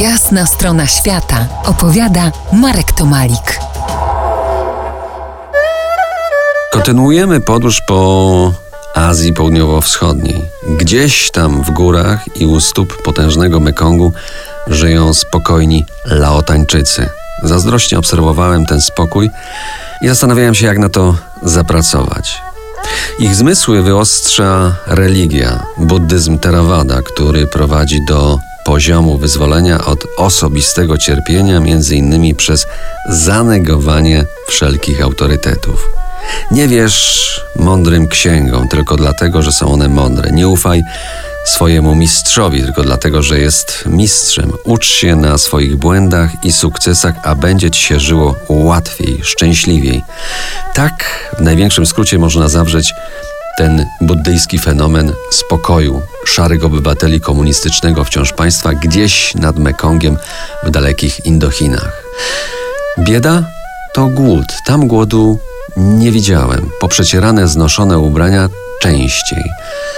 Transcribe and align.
Jasna 0.00 0.46
strona 0.46 0.86
świata 0.86 1.46
opowiada 1.64 2.32
Marek 2.52 2.92
Tomalik. 2.92 3.60
Kontynuujemy 6.72 7.40
podróż 7.40 7.80
po 7.86 8.52
Azji 8.94 9.32
Południowo-Wschodniej. 9.32 10.44
Gdzieś 10.68 11.30
tam 11.30 11.62
w 11.62 11.70
górach 11.70 12.36
i 12.36 12.46
u 12.46 12.60
stóp 12.60 13.02
potężnego 13.02 13.60
Mekongu 13.60 14.12
żyją 14.66 15.14
spokojni 15.14 15.86
Laotańczycy. 16.04 17.08
Zazdrośnie 17.42 17.98
obserwowałem 17.98 18.66
ten 18.66 18.80
spokój 18.80 19.30
i 20.02 20.08
zastanawiałem 20.08 20.54
się, 20.54 20.66
jak 20.66 20.78
na 20.78 20.88
to 20.88 21.14
zapracować. 21.42 22.42
Ich 23.18 23.34
zmysły 23.34 23.82
wyostrza 23.82 24.74
religia, 24.86 25.66
buddyzm 25.78 26.38
Theravada, 26.38 27.02
który 27.02 27.46
prowadzi 27.46 28.04
do 28.04 28.38
poziomu 28.74 29.18
wyzwolenia 29.18 29.84
od 29.84 30.06
osobistego 30.16 30.98
cierpienia, 30.98 31.60
między 31.60 31.96
innymi 31.96 32.34
przez 32.34 32.66
zanegowanie 33.08 34.26
wszelkich 34.48 35.02
autorytetów. 35.02 35.88
Nie 36.50 36.68
wierz 36.68 37.40
mądrym 37.56 38.08
księgom 38.08 38.68
tylko 38.68 38.96
dlatego, 38.96 39.42
że 39.42 39.52
są 39.52 39.72
one 39.72 39.88
mądre. 39.88 40.30
Nie 40.30 40.48
ufaj 40.48 40.82
swojemu 41.46 41.94
mistrzowi 41.94 42.62
tylko 42.62 42.82
dlatego, 42.82 43.22
że 43.22 43.38
jest 43.38 43.84
mistrzem. 43.86 44.52
Ucz 44.64 44.86
się 44.86 45.16
na 45.16 45.38
swoich 45.38 45.76
błędach 45.76 46.30
i 46.44 46.52
sukcesach, 46.52 47.14
a 47.22 47.34
będzie 47.34 47.70
ci 47.70 47.82
się 47.82 48.00
żyło 48.00 48.36
łatwiej, 48.48 49.20
szczęśliwiej. 49.22 50.02
Tak 50.74 51.04
w 51.38 51.40
największym 51.40 51.86
skrócie 51.86 52.18
można 52.18 52.48
zawrzeć 52.48 52.94
ten 53.58 53.86
buddyjski 54.00 54.58
fenomen 54.58 55.12
spokoju 55.30 56.02
szarych 56.24 56.64
obywateli 56.64 57.20
komunistycznego 57.20 58.04
wciąż 58.04 58.32
państwa 58.32 58.72
gdzieś 58.72 59.34
nad 59.34 59.58
Mekongiem 59.58 60.16
w 60.62 60.70
dalekich 60.70 61.26
Indochinach. 61.26 62.02
Bieda 62.98 63.42
to 63.94 64.06
głód. 64.06 64.46
Tam 64.66 64.88
głodu 64.88 65.38
nie 65.76 66.12
widziałem. 66.12 66.70
Poprzecierane, 66.80 67.48
znoszone 67.48 67.98
ubrania 67.98 68.48
częściej. 68.80 69.44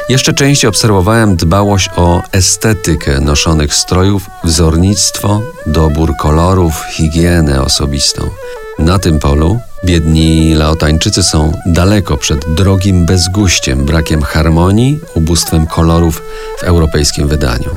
Jeszcze 0.08 0.32
częściej 0.32 0.68
obserwowałem 0.68 1.36
dbałość 1.36 1.90
o 1.96 2.22
estetykę 2.32 3.20
noszonych 3.20 3.74
strojów, 3.74 4.22
wzornictwo, 4.44 5.40
dobór 5.66 6.16
kolorów, 6.16 6.84
higienę 6.90 7.62
osobistą. 7.62 8.30
Na 8.78 8.98
tym 8.98 9.18
polu 9.18 9.60
biedni 9.86 10.54
Laotańczycy 10.54 11.22
są 11.22 11.52
daleko 11.66 12.16
przed 12.16 12.54
drogim 12.54 13.06
bezguściem, 13.06 13.84
brakiem 13.84 14.22
harmonii, 14.22 15.00
ubóstwem 15.14 15.66
kolorów 15.66 16.22
w 16.58 16.64
europejskim 16.64 17.28
wydaniu. 17.28 17.70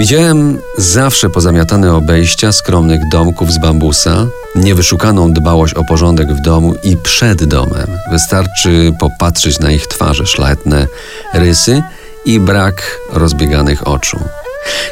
Widziałem 0.00 0.58
zawsze 0.78 1.30
pozamiatane 1.30 1.94
obejścia 1.94 2.52
skromnych 2.52 3.00
domków 3.08 3.52
z 3.52 3.58
bambusa, 3.58 4.26
niewyszukaną 4.54 5.32
dbałość 5.32 5.74
o 5.74 5.84
porządek 5.84 6.32
w 6.32 6.40
domu 6.40 6.74
i 6.82 6.96
przed 6.96 7.44
domem. 7.44 7.86
Wystarczy 8.10 8.92
popatrzeć 9.00 9.58
na 9.58 9.70
ich 9.70 9.86
twarze, 9.86 10.26
szlachetne 10.26 10.86
rysy 11.34 11.82
i 12.24 12.40
brak 12.40 12.98
rozbieganych 13.12 13.88
oczu. 13.88 14.20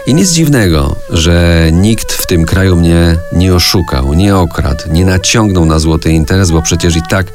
I 0.06 0.14
nic 0.14 0.30
dziwnego, 0.30 0.96
że 1.10 1.68
nikt 1.72 2.12
w 2.12 2.26
tym 2.26 2.44
kraju 2.44 2.76
mnie 2.76 3.16
nie 3.32 3.54
oszukał, 3.54 4.14
nie 4.14 4.36
okradł, 4.36 4.82
nie 4.90 5.04
naciągnął 5.04 5.64
na 5.64 5.78
złoty 5.78 6.10
interes, 6.10 6.50
bo 6.50 6.62
przecież 6.62 6.96
i 6.96 7.02
tak 7.10 7.26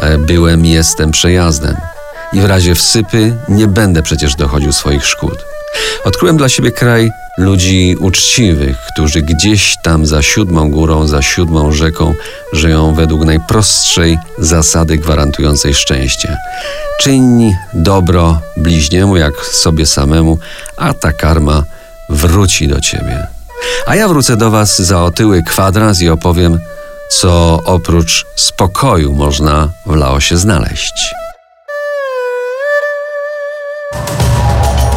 e, 0.00 0.18
byłem 0.18 0.64
jestem 0.64 1.10
przejazdem. 1.10 1.76
I 2.32 2.40
w 2.40 2.44
razie 2.44 2.74
wsypy 2.74 3.36
nie 3.48 3.66
będę 3.66 4.02
przecież 4.02 4.34
dochodził 4.34 4.72
swoich 4.72 5.06
szkód. 5.06 5.57
Odkryłem 6.04 6.36
dla 6.36 6.48
siebie 6.48 6.72
kraj 6.72 7.10
ludzi 7.38 7.96
uczciwych, 8.00 8.76
którzy 8.92 9.22
gdzieś 9.22 9.76
tam 9.82 10.06
za 10.06 10.22
siódmą 10.22 10.70
górą, 10.70 11.06
za 11.06 11.22
siódmą 11.22 11.72
rzeką 11.72 12.14
żyją 12.52 12.94
według 12.94 13.24
najprostszej 13.24 14.18
zasady 14.38 14.96
gwarantującej 14.96 15.74
szczęście. 15.74 16.36
Czyń 17.00 17.54
dobro 17.74 18.40
bliźniemu 18.56 19.16
jak 19.16 19.34
sobie 19.46 19.86
samemu, 19.86 20.38
a 20.76 20.94
ta 20.94 21.12
karma 21.12 21.64
wróci 22.08 22.68
do 22.68 22.80
ciebie. 22.80 23.26
A 23.86 23.96
ja 23.96 24.08
wrócę 24.08 24.36
do 24.36 24.50
Was 24.50 24.78
za 24.78 25.02
otyły 25.02 25.42
kwadrans 25.42 26.00
i 26.00 26.08
opowiem, 26.08 26.58
co 27.10 27.60
oprócz 27.64 28.26
spokoju 28.36 29.12
można 29.12 29.68
w 29.86 29.94
Laosie 29.94 30.36
znaleźć. 30.36 31.14